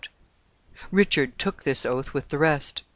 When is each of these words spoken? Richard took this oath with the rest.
Richard 0.91 1.37
took 1.37 1.61
this 1.61 1.85
oath 1.85 2.11
with 2.11 2.29
the 2.29 2.39
rest. 2.39 2.81